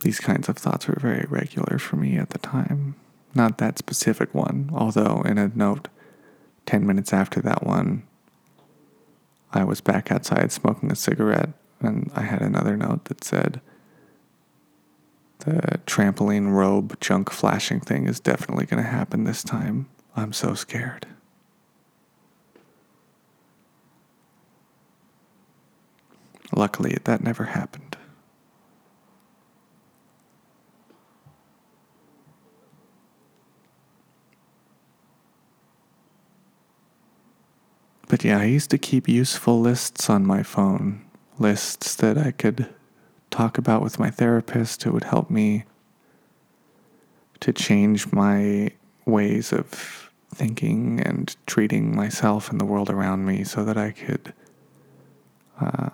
These 0.00 0.18
kinds 0.18 0.48
of 0.48 0.56
thoughts 0.56 0.88
were 0.88 0.98
very 0.98 1.26
regular 1.28 1.78
for 1.78 1.96
me 1.96 2.16
at 2.16 2.30
the 2.30 2.38
time. 2.38 2.96
Not 3.34 3.58
that 3.58 3.78
specific 3.78 4.34
one, 4.34 4.70
although, 4.74 5.22
in 5.24 5.38
a 5.38 5.48
note 5.54 5.88
10 6.66 6.86
minutes 6.86 7.12
after 7.12 7.40
that 7.40 7.64
one, 7.64 8.02
I 9.52 9.64
was 9.64 9.80
back 9.80 10.10
outside 10.10 10.50
smoking 10.50 10.90
a 10.90 10.96
cigarette, 10.96 11.50
and 11.80 12.10
I 12.14 12.22
had 12.22 12.42
another 12.42 12.76
note 12.76 13.04
that 13.06 13.22
said, 13.22 13.60
The 15.40 15.80
trampoline 15.86 16.50
robe 16.50 16.98
junk 17.00 17.30
flashing 17.30 17.80
thing 17.80 18.06
is 18.06 18.18
definitely 18.18 18.66
going 18.66 18.82
to 18.82 18.88
happen 18.88 19.24
this 19.24 19.44
time. 19.44 19.88
I'm 20.16 20.32
so 20.32 20.54
scared. 20.54 21.06
Luckily, 26.62 26.96
that 27.02 27.24
never 27.24 27.46
happened. 27.46 27.96
But 38.06 38.22
yeah, 38.22 38.38
I 38.38 38.44
used 38.44 38.70
to 38.70 38.78
keep 38.78 39.08
useful 39.08 39.60
lists 39.60 40.08
on 40.08 40.24
my 40.24 40.44
phone, 40.44 41.04
lists 41.36 41.96
that 41.96 42.16
I 42.16 42.30
could 42.30 42.72
talk 43.32 43.58
about 43.58 43.82
with 43.82 43.98
my 43.98 44.10
therapist 44.10 44.84
who 44.84 44.92
would 44.92 45.02
help 45.02 45.30
me 45.30 45.64
to 47.40 47.52
change 47.52 48.12
my 48.12 48.70
ways 49.04 49.52
of 49.52 50.12
thinking 50.32 51.00
and 51.00 51.34
treating 51.44 51.96
myself 51.96 52.52
and 52.52 52.60
the 52.60 52.64
world 52.64 52.88
around 52.88 53.26
me 53.26 53.42
so 53.42 53.64
that 53.64 53.76
I 53.76 53.90
could 53.90 54.32
uh, 55.60 55.88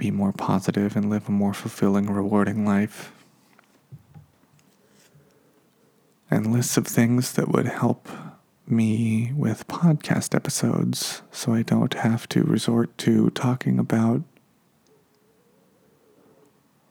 be 0.00 0.10
more 0.10 0.32
positive 0.32 0.96
and 0.96 1.10
live 1.10 1.28
a 1.28 1.30
more 1.30 1.52
fulfilling, 1.52 2.10
rewarding 2.10 2.64
life. 2.64 3.12
And 6.30 6.54
lists 6.54 6.78
of 6.78 6.86
things 6.86 7.34
that 7.34 7.50
would 7.50 7.66
help 7.66 8.08
me 8.66 9.30
with 9.36 9.68
podcast 9.68 10.34
episodes 10.34 11.20
so 11.30 11.52
I 11.52 11.60
don't 11.60 11.92
have 11.92 12.26
to 12.30 12.42
resort 12.44 12.96
to 12.98 13.28
talking 13.30 13.78
about 13.78 14.22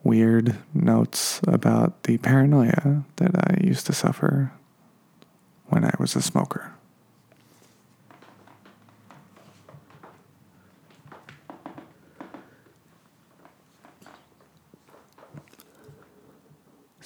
weird 0.04 0.56
notes 0.72 1.40
about 1.48 2.04
the 2.04 2.16
paranoia 2.18 3.02
that 3.16 3.32
I 3.34 3.60
used 3.60 3.86
to 3.86 3.92
suffer 3.92 4.52
when 5.66 5.84
I 5.84 5.94
was 5.98 6.14
a 6.14 6.22
smoker. 6.22 6.74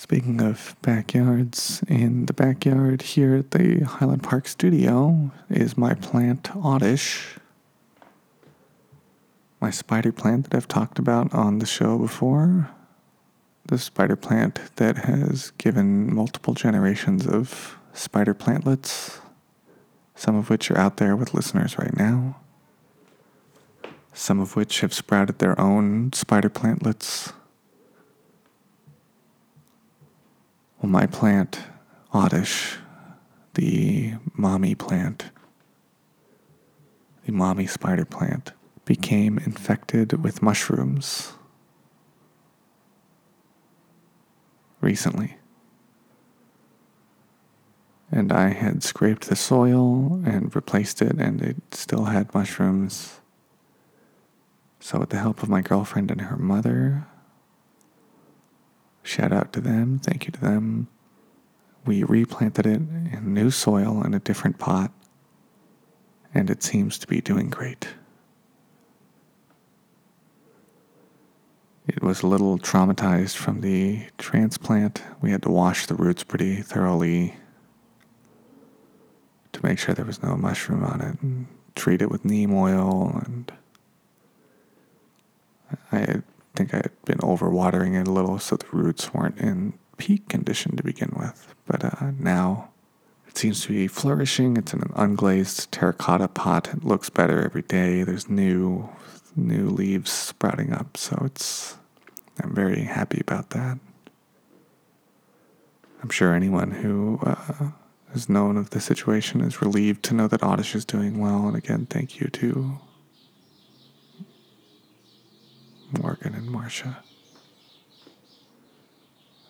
Speaking 0.04 0.42
of 0.42 0.76
backyards, 0.82 1.82
in 1.88 2.26
the 2.26 2.34
backyard 2.34 3.00
here 3.00 3.36
at 3.36 3.52
the 3.52 3.84
Highland 3.84 4.22
Park 4.22 4.46
studio 4.46 5.30
is 5.48 5.78
my 5.78 5.94
plant 5.94 6.54
Oddish, 6.54 7.36
my 9.62 9.70
spider 9.70 10.12
plant 10.12 10.50
that 10.50 10.54
I've 10.58 10.68
talked 10.68 10.98
about 10.98 11.32
on 11.32 11.58
the 11.58 11.64
show 11.64 11.96
before. 11.96 12.68
The 13.64 13.78
spider 13.78 14.14
plant 14.14 14.76
that 14.76 14.98
has 14.98 15.52
given 15.52 16.14
multiple 16.14 16.52
generations 16.52 17.26
of 17.26 17.78
spider 17.94 18.34
plantlets, 18.34 19.20
some 20.14 20.36
of 20.36 20.50
which 20.50 20.70
are 20.70 20.76
out 20.76 20.98
there 20.98 21.16
with 21.16 21.32
listeners 21.32 21.78
right 21.78 21.96
now, 21.96 22.36
some 24.12 24.38
of 24.38 24.54
which 24.54 24.80
have 24.80 24.92
sprouted 24.92 25.38
their 25.38 25.58
own 25.58 26.12
spider 26.12 26.50
plantlets 26.50 27.32
Well, 30.84 30.90
my 30.90 31.06
plant, 31.06 31.60
Oddish, 32.12 32.76
the 33.54 34.16
mommy 34.34 34.74
plant, 34.74 35.30
the 37.24 37.32
mommy 37.32 37.66
spider 37.66 38.04
plant, 38.04 38.52
became 38.84 39.38
infected 39.38 40.22
with 40.22 40.42
mushrooms 40.42 41.32
recently. 44.82 45.38
And 48.12 48.30
I 48.30 48.50
had 48.50 48.82
scraped 48.82 49.30
the 49.30 49.36
soil 49.36 50.20
and 50.26 50.54
replaced 50.54 51.00
it, 51.00 51.18
and 51.18 51.40
it 51.40 51.56
still 51.72 52.04
had 52.04 52.34
mushrooms. 52.34 53.20
So, 54.80 54.98
with 54.98 55.08
the 55.08 55.18
help 55.18 55.42
of 55.42 55.48
my 55.48 55.62
girlfriend 55.62 56.10
and 56.10 56.20
her 56.20 56.36
mother, 56.36 57.06
shout 59.04 59.32
out 59.32 59.52
to 59.52 59.60
them, 59.60 60.00
thank 60.00 60.26
you 60.26 60.32
to 60.32 60.40
them, 60.40 60.88
we 61.86 62.02
replanted 62.02 62.66
it 62.66 62.80
in 62.80 63.34
new 63.34 63.50
soil 63.50 64.02
in 64.02 64.14
a 64.14 64.18
different 64.18 64.58
pot, 64.58 64.90
and 66.34 66.50
it 66.50 66.62
seems 66.62 66.98
to 66.98 67.06
be 67.06 67.20
doing 67.20 67.50
great. 67.50 67.88
It 71.86 72.02
was 72.02 72.22
a 72.22 72.26
little 72.26 72.58
traumatized 72.58 73.36
from 73.36 73.60
the 73.60 74.06
transplant. 74.16 75.02
We 75.20 75.30
had 75.30 75.42
to 75.42 75.50
wash 75.50 75.86
the 75.86 75.94
roots 75.94 76.24
pretty 76.24 76.62
thoroughly 76.62 77.34
to 79.52 79.60
make 79.62 79.78
sure 79.78 79.94
there 79.94 80.06
was 80.06 80.22
no 80.22 80.34
mushroom 80.36 80.82
on 80.82 81.02
it 81.02 81.20
and 81.20 81.46
treat 81.74 82.00
it 82.00 82.10
with 82.10 82.24
neem 82.24 82.54
oil 82.54 83.20
and 83.24 83.52
I 85.92 86.22
think 86.54 86.72
I 86.72 86.78
had 86.78 87.04
been 87.04 87.18
overwatering 87.18 88.00
it 88.00 88.08
a 88.08 88.12
little 88.12 88.38
so 88.38 88.56
the 88.56 88.66
roots 88.72 89.12
weren't 89.12 89.38
in 89.38 89.74
peak 89.96 90.28
condition 90.28 90.76
to 90.76 90.82
begin 90.82 91.12
with. 91.16 91.54
But 91.66 91.84
uh, 91.84 92.12
now 92.18 92.70
it 93.26 93.36
seems 93.38 93.62
to 93.62 93.68
be 93.68 93.88
flourishing. 93.88 94.56
It's 94.56 94.72
in 94.72 94.82
an 94.82 94.90
unglazed 94.90 95.68
terracotta 95.70 96.28
pot. 96.28 96.68
It 96.68 96.84
looks 96.84 97.10
better 97.10 97.44
every 97.44 97.62
day. 97.62 98.02
There's 98.02 98.28
new 98.28 98.88
new 99.36 99.68
leaves 99.68 100.12
sprouting 100.12 100.72
up, 100.72 100.96
so 100.96 101.20
it's 101.24 101.76
I'm 102.42 102.54
very 102.54 102.82
happy 102.84 103.20
about 103.20 103.50
that. 103.50 103.78
I'm 106.02 106.10
sure 106.10 106.34
anyone 106.34 106.70
who 106.70 107.18
uh, 107.22 107.70
has 108.12 108.28
known 108.28 108.56
of 108.56 108.70
the 108.70 108.80
situation 108.80 109.40
is 109.40 109.62
relieved 109.62 110.04
to 110.04 110.14
know 110.14 110.28
that 110.28 110.42
Oddish 110.42 110.74
is 110.74 110.84
doing 110.84 111.18
well. 111.18 111.48
And 111.48 111.56
again, 111.56 111.86
thank 111.86 112.20
you 112.20 112.28
to 112.28 112.78
Morgan 116.00 116.34
and 116.34 116.50
Marcia. 116.50 116.98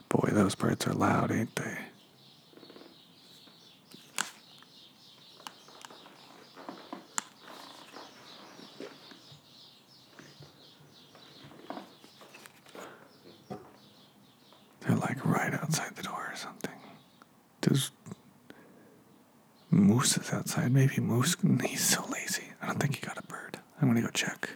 Boy, 0.08 0.28
those 0.32 0.54
birds 0.54 0.86
are 0.86 0.92
loud, 0.92 1.30
ain't 1.32 1.54
they? 1.56 1.78
They're 14.80 14.96
like 14.96 15.24
right 15.24 15.54
outside 15.54 15.96
the 15.96 16.02
door 16.02 16.28
or 16.30 16.36
something. 16.36 16.70
There's 17.62 17.90
mooses 19.70 20.32
outside. 20.32 20.72
Maybe 20.72 21.00
moose. 21.00 21.36
He's 21.64 21.82
so 21.84 22.04
lazy. 22.12 22.44
I 22.62 22.66
don't 22.66 22.78
think 22.78 22.96
he 22.96 23.00
got 23.06 23.18
a 23.18 23.22
bird. 23.22 23.58
I'm 23.80 23.88
gonna 23.88 24.02
go 24.02 24.08
check. 24.08 24.50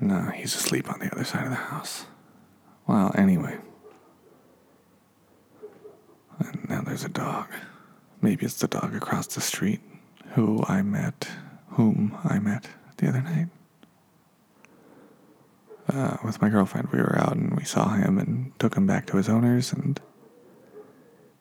No, 0.00 0.30
he's 0.34 0.54
asleep 0.54 0.92
on 0.92 1.00
the 1.00 1.10
other 1.10 1.15
side 1.26 1.44
of 1.44 1.50
the 1.50 1.56
house. 1.56 2.06
Well, 2.86 3.12
anyway. 3.16 3.58
And 6.38 6.68
now 6.68 6.82
there's 6.82 7.04
a 7.04 7.08
dog. 7.08 7.48
Maybe 8.20 8.46
it's 8.46 8.58
the 8.58 8.68
dog 8.68 8.94
across 8.94 9.26
the 9.26 9.40
street 9.40 9.80
who 10.34 10.62
I 10.68 10.82
met, 10.82 11.28
whom 11.70 12.16
I 12.24 12.38
met 12.38 12.68
the 12.98 13.08
other 13.08 13.22
night. 13.22 13.48
Uh, 15.88 16.16
with 16.24 16.42
my 16.42 16.48
girlfriend, 16.48 16.88
we 16.92 16.98
were 16.98 17.16
out 17.18 17.36
and 17.36 17.56
we 17.56 17.64
saw 17.64 17.94
him 17.94 18.18
and 18.18 18.52
took 18.58 18.76
him 18.76 18.86
back 18.86 19.06
to 19.06 19.16
his 19.16 19.28
owners, 19.28 19.72
and 19.72 20.00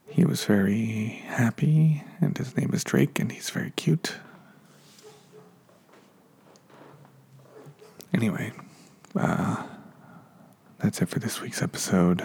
he 0.08 0.24
was 0.24 0.45
very 0.45 1.24
happy. 1.28 2.04
And 2.21 2.38
his 2.38 2.56
name 2.56 2.69
is 2.74 2.84
Drake, 2.84 3.19
and 3.19 3.32
he's 3.32 3.50
very 3.50 3.71
cute. 3.71 4.15
Anyway, 8.13 8.54
uh, 9.15 9.63
that's 10.86 11.02
it 11.02 11.10
for 11.10 11.17
this 11.17 11.41
week's 11.41 11.63
episode. 11.63 12.24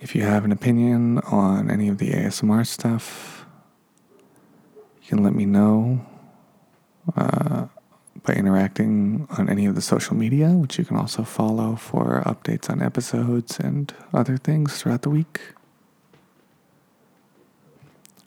If 0.00 0.14
you 0.14 0.22
have 0.22 0.46
an 0.46 0.52
opinion 0.52 1.18
on 1.18 1.70
any 1.70 1.88
of 1.88 1.98
the 1.98 2.12
ASMR 2.12 2.66
stuff, 2.66 3.44
you 5.02 5.08
can 5.08 5.22
let 5.22 5.34
me 5.34 5.44
know 5.44 6.06
uh, 7.14 7.66
by 8.22 8.32
interacting 8.32 9.28
on 9.36 9.50
any 9.50 9.66
of 9.66 9.74
the 9.74 9.82
social 9.82 10.16
media, 10.16 10.48
which 10.48 10.78
you 10.78 10.84
can 10.86 10.96
also 10.96 11.24
follow 11.24 11.76
for 11.76 12.22
updates 12.24 12.70
on 12.70 12.80
episodes 12.80 13.60
and 13.60 13.92
other 14.14 14.38
things 14.38 14.78
throughout 14.80 15.02
the 15.02 15.10
week. 15.10 15.42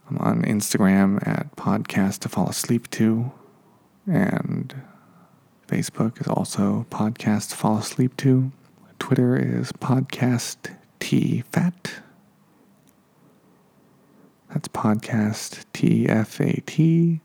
I'm 0.08 0.20
on 0.20 0.44
Instagram 0.44 1.28
at 1.28 1.56
podcast 1.56 2.20
to 2.20 2.30
fall 2.30 2.48
asleep 2.48 2.92
to. 2.92 3.32
And 4.06 4.84
Facebook 5.68 6.20
is 6.20 6.28
also 6.28 6.86
Podcast 6.90 7.54
Fall 7.54 7.78
Asleep 7.78 8.16
To. 8.18 8.52
Twitter 9.00 9.36
is 9.36 9.72
Podcast 9.72 10.76
T 11.00 11.44
Fat. 11.52 11.94
That's 14.50 14.68
Podcast 14.68 15.66
T 15.74 16.08
F 16.08 16.40
A 16.40 16.62
T. 16.66 17.22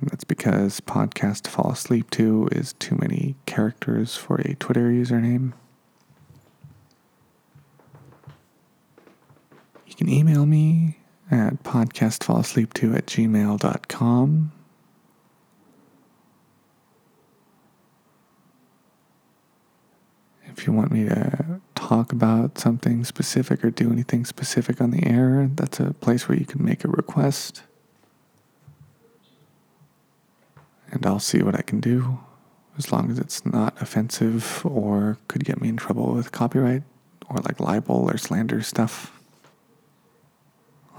And 0.00 0.10
that's 0.10 0.24
because 0.24 0.80
Podcast 0.80 1.46
Fall 1.46 1.72
Asleep 1.72 2.08
To 2.10 2.48
is 2.52 2.72
too 2.74 2.96
many 3.00 3.36
characters 3.46 4.16
for 4.16 4.36
a 4.40 4.54
Twitter 4.54 4.88
username. 4.90 5.52
You 9.86 9.94
can 9.94 10.08
email 10.08 10.46
me 10.46 10.98
at 11.30 11.62
podcastfallasleep2 11.62 12.96
at 12.96 13.06
gmail.com. 13.06 14.52
If 20.56 20.66
you 20.66 20.72
want 20.72 20.92
me 20.92 21.04
to 21.08 21.60
talk 21.74 22.12
about 22.12 22.58
something 22.58 23.04
specific 23.04 23.64
or 23.64 23.70
do 23.70 23.90
anything 23.90 24.24
specific 24.24 24.80
on 24.80 24.92
the 24.92 25.04
air, 25.06 25.50
that's 25.54 25.80
a 25.80 25.92
place 25.94 26.28
where 26.28 26.38
you 26.38 26.46
can 26.46 26.64
make 26.64 26.84
a 26.84 26.88
request. 26.88 27.64
And 30.92 31.04
I'll 31.04 31.18
see 31.18 31.42
what 31.42 31.56
I 31.56 31.62
can 31.62 31.80
do, 31.80 32.20
as 32.78 32.92
long 32.92 33.10
as 33.10 33.18
it's 33.18 33.44
not 33.44 33.82
offensive 33.82 34.64
or 34.64 35.18
could 35.26 35.44
get 35.44 35.60
me 35.60 35.68
in 35.68 35.76
trouble 35.76 36.14
with 36.14 36.30
copyright 36.30 36.84
or 37.28 37.38
like 37.38 37.58
libel 37.58 38.08
or 38.08 38.16
slander 38.16 38.62
stuff. 38.62 39.10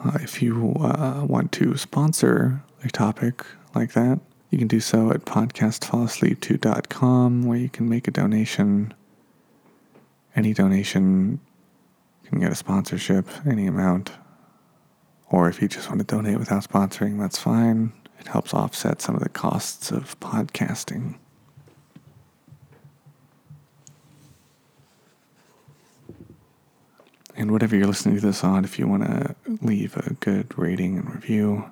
Uh, 0.04 0.18
if 0.22 0.42
you 0.42 0.74
uh, 0.82 1.24
want 1.26 1.54
to 1.54 1.78
sponsor 1.78 2.62
a 2.84 2.90
topic 2.90 3.46
like 3.74 3.94
that, 3.94 4.20
you 4.52 4.58
can 4.58 4.68
do 4.68 4.82
so 4.82 5.12
at 5.12 5.24
podcastfallasleep2.com, 5.26 7.44
where 7.44 7.58
you 7.58 7.70
can 7.70 7.90
make 7.90 8.08
a 8.08 8.12
donation 8.12 8.94
any 10.36 10.54
donation 10.54 11.40
can 12.26 12.40
get 12.40 12.52
a 12.52 12.56
sponsorship, 12.56 13.28
any 13.46 13.68
amount. 13.68 14.12
Or 15.30 15.48
if 15.48 15.62
you 15.62 15.68
just 15.68 15.90
want 15.90 16.00
to 16.00 16.06
donate 16.06 16.38
without 16.38 16.64
sponsoring, 16.64 17.20
that's 17.20 17.40
fine. 17.40 17.94
It 18.20 18.28
helps 18.28 18.54
offset 18.54 19.02
some 19.02 19.16
of 19.16 19.22
the 19.22 19.30
costs 19.30 19.92
of 19.92 20.20
podcasting. 20.20 21.16
And 27.38 27.52
whatever 27.52 27.76
you're 27.76 27.88
listening 27.88 28.16
to 28.16 28.22
this 28.22 28.44
on, 28.44 28.64
if 28.64 28.80
you 28.80 28.88
want 28.88 29.04
to 29.04 29.36
leave 29.62 29.98
a 29.98 30.14
good 30.14 30.58
rating 30.58 30.98
and 30.98 31.14
review, 31.14 31.70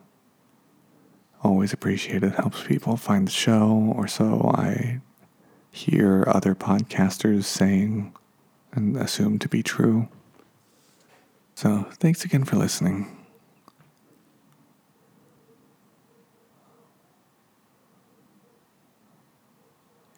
always 1.42 1.72
appreciate 1.72 2.22
it. 2.22 2.36
Helps 2.36 2.64
people 2.64 2.98
find 2.98 3.28
the 3.28 3.32
show, 3.32 3.94
or 3.96 4.08
so 4.08 4.52
I 4.54 5.00
hear 5.72 6.26
other 6.28 6.54
podcasters 6.54 7.46
saying 7.46 8.14
and 8.76 8.98
assume 8.98 9.40
to 9.40 9.48
be 9.48 9.64
true. 9.64 10.08
So, 11.56 11.88
thanks 11.94 12.26
again 12.26 12.44
for 12.44 12.56
listening. 12.56 13.18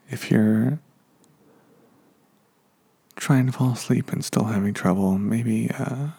If 0.10 0.32
you're 0.32 0.80
trying 3.15 3.48
to 3.48 3.52
fall 3.52 3.72
asleep 3.72 4.12
and 4.12 4.24
still 4.24 4.46
having 4.46 4.74
trouble, 4.74 5.18
maybe 5.18 5.70
uh, 5.78 6.10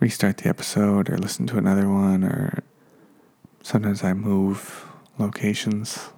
restart 0.00 0.38
the 0.38 0.48
episode 0.48 1.08
or 1.10 1.18
listen 1.18 1.46
to 1.48 1.58
another 1.58 1.88
one, 1.88 2.24
or 2.24 2.64
sometimes 3.62 4.02
I 4.02 4.12
move 4.14 4.86
locations 5.18 6.10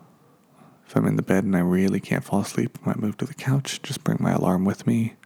if 0.89 0.97
I'm 0.97 1.07
in 1.07 1.17
the 1.17 1.23
bed 1.23 1.45
and 1.45 1.55
I 1.55 1.61
really 1.61 2.01
can't 2.01 2.25
fall 2.25 2.41
asleep, 2.41 2.79
I 2.83 2.89
might 2.89 2.99
move 2.99 3.19
to 3.19 3.27
the 3.27 3.35
couch, 3.35 3.83
just 3.83 4.03
bring 4.05 4.17
my 4.21 4.33
alarm 4.33 4.65
with 4.65 4.87
me. 4.87 5.17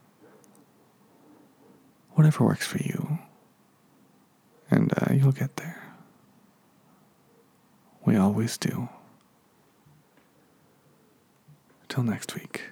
Whatever 2.14 2.44
works 2.44 2.66
for 2.66 2.79
you. 2.79 3.20
And 4.72 4.92
uh, 5.01 5.14
you'll 5.14 5.31
get 5.31 5.59
there. 5.59 5.81
We 8.05 8.16
always 8.16 8.59
do. 8.59 8.88
Until 11.83 12.03
next 12.03 12.35
week, 12.35 12.62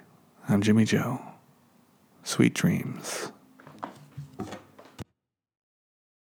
I'm 0.49 0.61
Jimmy 0.61 0.85
Joe. 0.85 1.21
Sweet 2.25 2.55
dreams. 2.55 3.31